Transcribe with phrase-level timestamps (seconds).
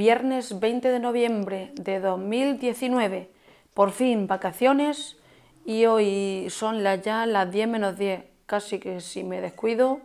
[0.00, 3.30] viernes 20 de noviembre de 2019,
[3.74, 5.18] por fin vacaciones
[5.66, 10.00] y hoy son las ya las 10 menos 10, casi que si me descuido,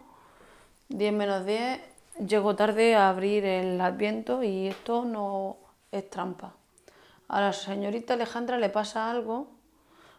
[0.89, 1.79] 10 menos 10,
[2.27, 5.55] llego tarde a abrir el adviento y esto no
[5.93, 6.53] es trampa.
[7.29, 9.47] A la señorita Alejandra le pasa algo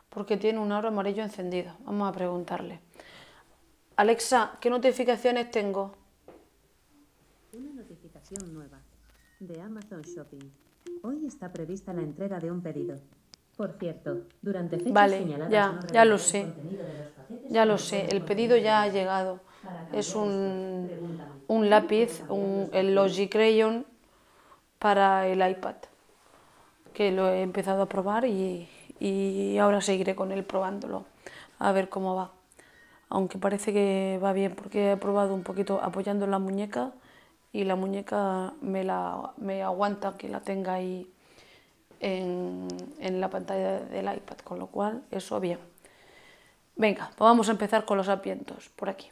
[0.08, 1.74] porque tiene un aro amarillo encendido.
[1.80, 2.80] Vamos a preguntarle.
[3.96, 5.94] Alexa, ¿qué notificaciones tengo?
[7.52, 8.80] Una notificación nueva
[9.40, 10.50] de Amazon Shopping.
[11.02, 12.98] Hoy está prevista la entrega de un pedido.
[13.56, 16.46] Por cierto, durante fechas Vale, señaladas ya, no ya lo sé.
[17.50, 19.40] Ya lo sé, el pedido ya ha llegado.
[19.92, 20.88] Es un,
[21.48, 23.84] un lápiz, un, el Logic Crayon
[24.78, 25.76] para el iPad,
[26.94, 28.68] que lo he empezado a probar y,
[29.00, 31.04] y ahora seguiré con él probándolo,
[31.58, 32.32] a ver cómo va.
[33.08, 36.92] Aunque parece que va bien porque he probado un poquito apoyando la muñeca
[37.56, 41.10] y la muñeca me, la, me aguanta que la tenga ahí
[42.00, 42.68] en,
[43.00, 45.58] en la pantalla del iPad, con lo cual eso bien.
[46.76, 49.08] Venga, pues vamos a empezar con los advientos, por aquí.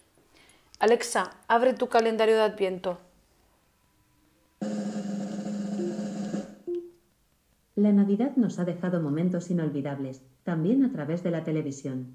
[0.79, 2.99] Alexa, abre tu calendario de adviento.
[7.77, 12.13] La Navidad nos ha dejado momentos inolvidables, también a través de la televisión.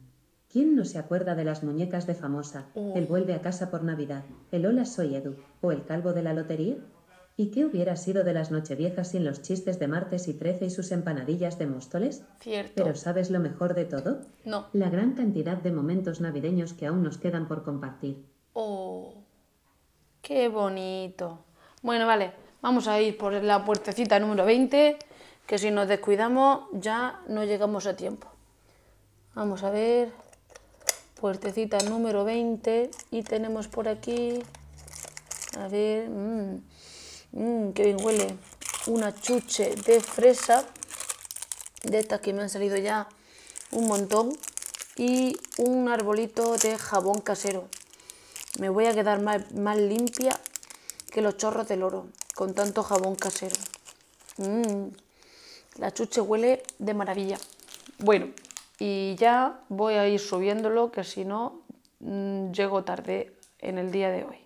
[0.51, 4.23] ¿Quién no se acuerda de las muñecas de Famosa, el Vuelve a casa por Navidad,
[4.51, 6.77] el Hola soy Edu, o el Calvo de la Lotería?
[7.37, 10.69] ¿Y qué hubiera sido de las Nocheviejas sin los chistes de martes y trece y
[10.71, 12.23] sus empanadillas de Móstoles?
[12.39, 12.83] Cierto.
[12.83, 14.21] Pero ¿sabes lo mejor de todo?
[14.43, 14.65] No.
[14.73, 18.25] La gran cantidad de momentos navideños que aún nos quedan por compartir.
[18.53, 19.13] Oh,
[20.23, 21.45] qué bonito.
[21.83, 22.31] Bueno, vale,
[22.63, 24.97] vamos a ir por la puertecita número 20,
[25.45, 28.27] que si nos descuidamos ya no llegamos a tiempo.
[29.35, 30.11] Vamos a ver,
[31.19, 34.39] puertecita número 20 y tenemos por aquí,
[35.57, 38.35] a ver, mmm, qué bien huele,
[38.87, 40.65] una chuche de fresa,
[41.83, 43.07] de estas que me han salido ya
[43.71, 44.31] un montón,
[44.99, 47.69] y un arbolito de jabón casero.
[48.59, 50.37] Me voy a quedar más, más limpia
[51.09, 53.55] que los chorros del oro con tanto jabón casero.
[54.35, 54.89] Mm,
[55.77, 57.37] la chuche huele de maravilla.
[57.99, 58.27] Bueno,
[58.79, 61.61] y ya voy a ir subiéndolo, que si no,
[61.99, 64.37] mm, llego tarde en el día de hoy.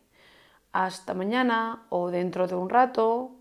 [0.71, 3.31] Hasta mañana o dentro de un rato.